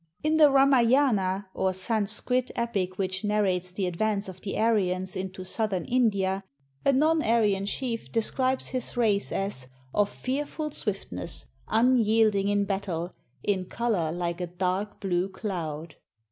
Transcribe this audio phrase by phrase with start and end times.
[0.23, 5.43] In the "Ramayana," or Sanskrit epic which narrates the ad vance of the Aryans into
[5.43, 6.43] southern India,
[6.83, 13.13] a non Aryan chief describes his race as "of fearful swiftness, un yielding in battle,
[13.43, 15.97] in color like a dark blue cloud."